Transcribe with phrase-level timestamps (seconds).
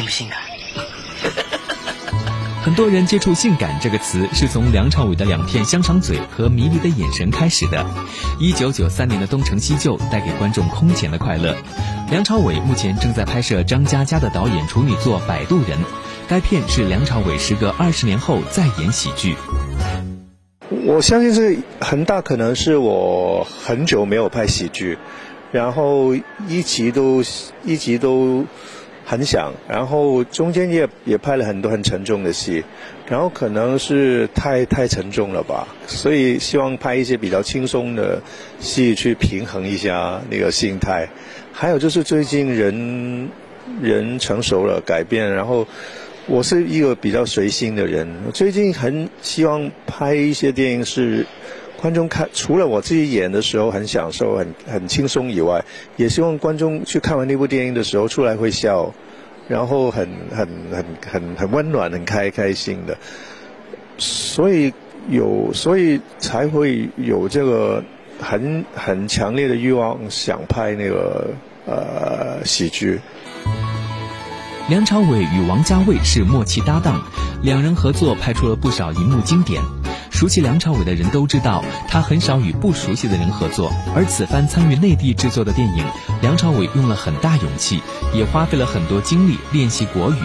[0.00, 0.38] 性不性感？
[2.62, 7.84] 很多人接触“性感”这个词，是从梁朝伟的两片香肠嘴和迷离的眼神开始的。
[8.38, 11.56] 一九九三年的《东成西就》带给观众空前的快乐。
[12.10, 15.78] 梁朝伟目前正在拍摄张嘉佳的导演处女作《摆渡人》，
[16.28, 19.36] 该片是梁朝伟时隔二十年后再演喜剧。
[20.84, 24.98] 我相信是很大可能是我很久没有拍喜剧，
[25.50, 26.14] 然后
[26.46, 27.24] 一集都
[27.64, 28.44] 一集都。
[29.04, 32.62] 很想，然后中间也也拍了很多很沉重的戏，
[33.08, 38.22] 然后可能是太太沉重了吧，所以希望拍一些比较轻松的
[38.60, 41.08] 戏去平衡一下那个心态。
[41.52, 43.28] 还有就是最近人
[43.82, 45.66] 人成熟了，改变，然后
[46.26, 51.26] 我是一个比较随心的人，最近很希望拍一些电影是
[51.80, 55.64] 观众看，除了我自己演的时候很享受、很很轻松以外，
[55.96, 58.92] 也希望观众去看完那部电影的时候出来会笑。
[59.48, 62.96] 然后很很很很很温暖，很开开心的，
[63.98, 64.72] 所以
[65.08, 67.82] 有所以才会有这个
[68.20, 71.30] 很很强烈的欲望，想拍那个
[71.66, 73.00] 呃喜剧。
[74.68, 77.02] 梁朝伟与王家卫是默契搭档，
[77.42, 79.60] 两人合作拍出了不少荧幕经典。
[80.20, 83.72] 熟悉梁朝伟的人都知道，他很少与不熟悉的人合作。
[83.96, 85.82] 而此番参与内地制作的电影，
[86.20, 87.80] 梁朝伟用了很大勇气，
[88.12, 90.16] 也花费了很多精力练习国语。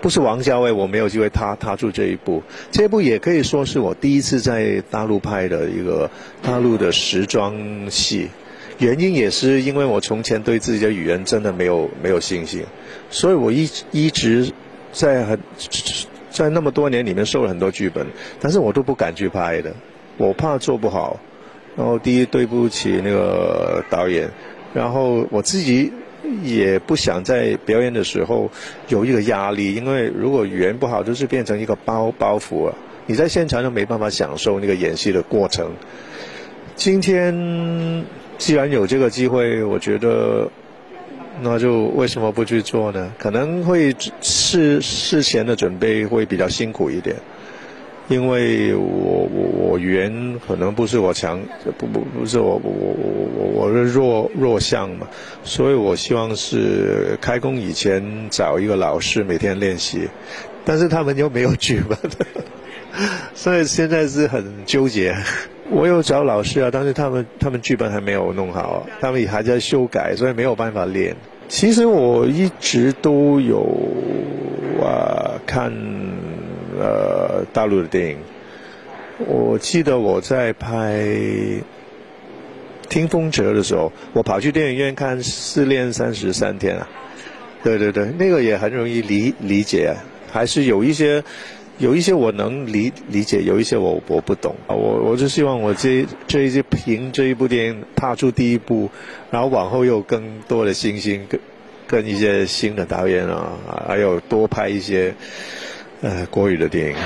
[0.00, 2.42] 不是王家卫，我没有机会踏踏出这一步。
[2.70, 7.54] 这部也可以说是我第一次在大陆拍的一个大陆的时装
[7.90, 8.30] 戏，
[8.78, 12.64] 原因也是因为我从前对自己的语言真的没有没有信心，
[13.10, 14.50] 所以我一一直
[14.94, 15.38] 在很。
[16.34, 18.04] 在那么多年里面受了很多剧本，
[18.40, 19.72] 但是我都不敢去拍的，
[20.16, 21.20] 我怕做不好。
[21.76, 24.28] 然后第一对不起那个导演，
[24.74, 25.92] 然后我自己
[26.42, 28.50] 也不想在表演的时候
[28.88, 32.74] 有一个压力，因为如果语言不好，就是变成一个包包袱了。
[33.06, 35.70] 你在现场就没办法享受那个演戏的过程。
[36.74, 38.04] 今天
[38.38, 40.50] 既然有这个机会，我觉得。
[41.42, 43.12] 那就为什么不去做呢？
[43.18, 47.16] 可能会事事前的准备会比较辛苦一点，
[48.08, 51.40] 因为我我我语言可能不是我强，
[51.76, 55.08] 不不不是我我我我我是弱弱项嘛，
[55.42, 60.08] 所以我希望是开工以前找一个老师每天练习，
[60.64, 61.98] 但是他们又没有剧本，
[63.34, 65.16] 所以现在是很纠结。
[65.70, 71.16] 我有找老师啊，但是他们他们剧本还没有弄好，他们也还在修改，所以没有办法练。
[71.48, 73.66] 其实我一直都有
[74.82, 75.72] 啊看
[76.78, 78.18] 呃大陆的电影。
[79.26, 81.00] 我记得我在拍
[82.88, 86.88] 《听风者》的时候，我跑去电影院看《失恋三十三天》啊。
[87.62, 89.94] 对对对，那个也很容易理理解，
[90.30, 91.24] 还是有一些。
[91.78, 94.74] 有一些我能理理解，有一些我我不懂啊。
[94.74, 98.88] 我我就希望我这这一些凭这一部电影踏出第一步，
[99.30, 101.40] 然后往后有更多的信心，跟
[101.86, 103.52] 跟一些新的导演啊，
[103.88, 105.14] 还有多拍一些
[106.00, 106.96] 呃国语的电影。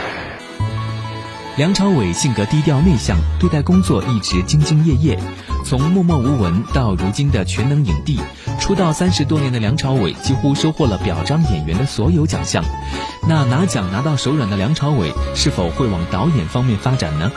[1.56, 5.18] 梁朝伟性格低调内向，对待工作一直兢兢业业。
[5.68, 8.18] 从默默无闻到如今的全能影帝，
[8.58, 12.64] 出道三十多年的梁朝伟几乎收获了表彰演员的所有奖项。
[13.28, 17.30] 那拿奖拿到手软的梁朝伟，是否会往导演方面发展呢？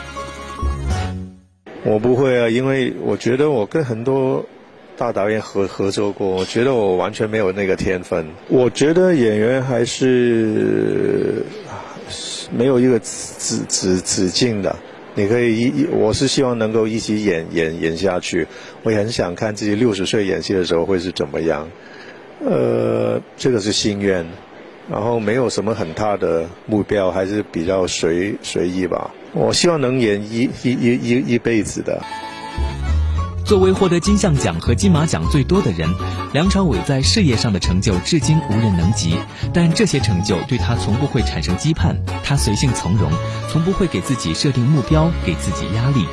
[1.84, 4.46] 我不会啊，因为我觉得我跟很多
[4.98, 8.26] 大导演合合作过，我觉得我完全没有那个天分。
[8.48, 11.46] 我觉得演员还是
[12.50, 14.74] 没有一个止止止止境的。
[15.16, 18.48] 你可以一一，我是希望能够一起演演演下去。
[18.84, 21.70] 我也很想看自己六十岁演戏的时候会是怎么样。
[22.44, 24.26] 呃，这个是心愿，
[24.90, 29.14] 然后没有什么很大的目标，还是比较随随意吧。
[29.34, 32.02] 我希望能演一一一一一辈子的。
[33.46, 35.90] 作为获得金像奖和金马奖最多的人，
[36.32, 39.16] 梁朝伟在事业上的成就至今无人能及。
[39.54, 43.12] 但这些成就对他从不会产生羁绊，他随性从容，
[43.50, 46.06] 从不会给自己设定目标，给自己压力。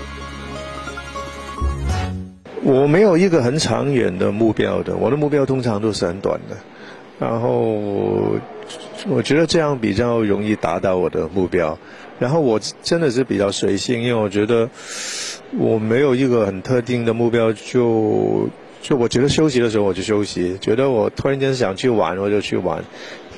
[2.65, 6.57] 我没有一个很长远的目标的，我的目标通常都是很短的。
[7.21, 7.61] 然后
[9.07, 11.79] 我觉得这样比较容易达到我的目标。
[12.19, 14.69] 然后我真的是比较随性，因为我觉得。
[15.57, 18.49] 我没有一个很特定的目标，就
[18.83, 22.85] 就我觉得休息的时候我就休息，觉得我突然间想去玩我就去玩，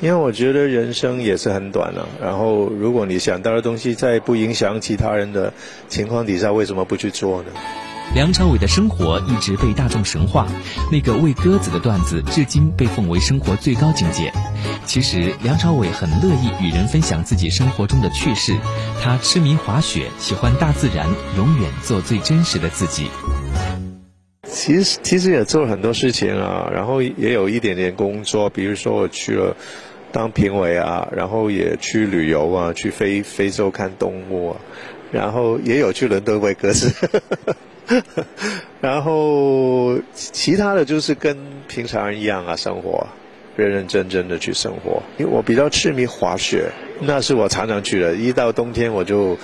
[0.01, 2.05] 因为我觉得人生也是很短的。
[2.21, 5.53] 然后如果你想到的东西在不影响其他人的
[5.89, 7.51] 情况底下，为什么不去做呢？
[8.12, 10.49] 梁朝伟的生活一直被大众神化，
[10.91, 14.33] 那个喂鸽子的段子至今被奉为生活最高境界。
[14.85, 18.57] 其实，梁朝伟很乐意与人分享自己生活中的趣事。
[19.01, 23.09] 他痴迷滑雪，喜欢大自然，永远做最真实的自己。
[24.43, 29.57] 其实，其实也做了很多事情啊，然后也有一点点工作，比如说我去了
[30.11, 34.57] 当评委啊，然后也去旅游啊，去非非洲看动物啊，
[35.12, 36.93] 然后也有去伦敦喂鸽子。
[39.00, 41.35] 然后其他的就是跟
[41.67, 43.06] 平常人一样啊，生活，
[43.56, 45.02] 认认真真的去生活。
[45.17, 46.70] 因为我比较痴迷滑雪，
[47.00, 48.14] 那是我常常去的。
[48.14, 49.38] 一到冬天我就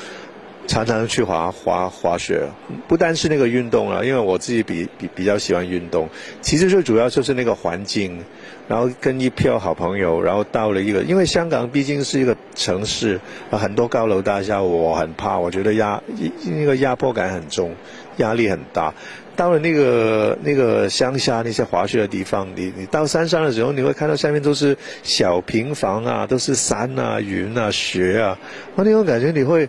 [0.67, 2.43] 常常去滑滑滑雪。
[2.89, 6.09] 不单是那个运动了，因为我自己比比比较喜欢运动。
[6.41, 8.25] 其实最主要就是那个环境，
[8.69, 13.21] 然后跟一票好朋友，然后到了一个，因为香港毕竟是一个城市，
[13.51, 16.03] 很多高楼大厦，我很怕，我觉得压
[16.45, 17.75] 那个压迫感很重。
[18.17, 18.95] 压力很大，
[19.37, 28.39] 到了那个那个乡下那些滑雪的地方，你你到山上的时候，你会看到下面都是小平房啊，都是山啊、云啊、雪啊，
[28.75, 29.69] 那种感觉你会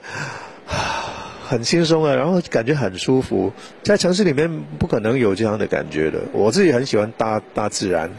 [0.67, 1.03] 啊
[1.47, 3.53] 很轻松啊，然后感觉很舒服。
[3.81, 6.19] 在城市里面不可能有这样的感觉的。
[6.33, 8.09] 我自己很喜欢大大自然，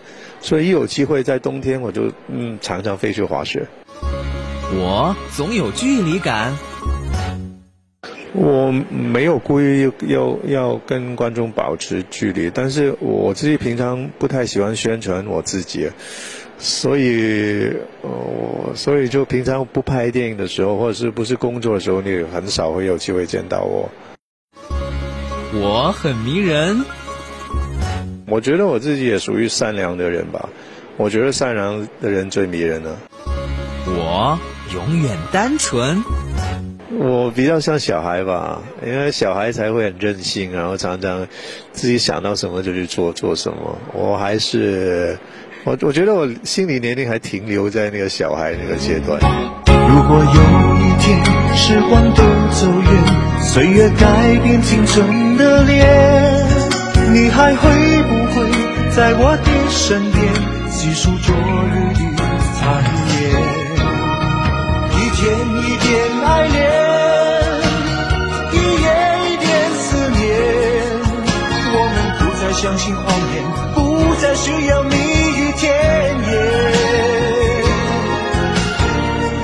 [0.40, 3.66] 所以一有机会在冬天，我就嗯常常飞去滑雪。
[4.72, 6.56] 我总有距离感。
[8.34, 15.90] 我没有故意要要跟观众保持距离，但是我自己平常不太喜欢宣传我自己，
[16.58, 17.72] 所以，
[18.02, 23.88] 我所以就平常不拍电影的时候，或者是不是工作的时候，你很少会有机会见到我。
[25.54, 26.84] 我很迷人，
[28.26, 30.48] 我觉得我自己也属于善良的人吧，
[30.98, 32.98] 我觉得善良的人最迷人了。
[33.86, 34.38] 我
[34.74, 36.02] 永远单纯。
[37.00, 41.26] 我比较像小孩吧，因为小孩才会很任性，然后常常
[41.72, 43.78] 自己想到什么就去做做什么。
[43.92, 45.16] 我还是
[45.62, 49.16] 我，我觉得我心理年龄还停留在那个小孩那个阶段。
[49.88, 51.24] 如果有一天
[51.56, 55.86] 时光都走远，岁月改变青春的脸，
[57.12, 58.50] 你还会不会
[58.90, 60.24] 在我的身边
[60.68, 62.24] 细数昨日的
[62.58, 63.07] 残
[74.40, 76.30] 需要蜜语甜言。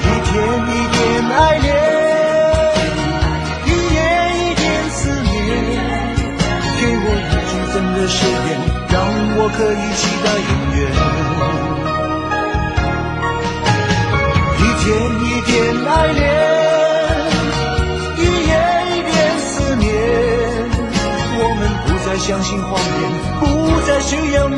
[0.01, 0.33] 一天
[0.71, 0.99] 一点
[1.31, 1.67] 爱恋，
[3.67, 3.97] 一夜
[4.39, 5.27] 一点思念。
[6.79, 8.49] 给我一句真的誓言，
[8.89, 8.95] 让
[9.37, 10.79] 我可以期待永远。
[14.61, 14.85] 一天
[15.21, 15.53] 一点
[15.89, 16.23] 爱恋，
[18.17, 18.51] 一夜
[18.91, 19.83] 一点思念。
[21.37, 22.71] 我们不再相信谎
[23.01, 23.03] 言。
[23.41, 23.43] 不
[23.87, 24.57] 再需要蜜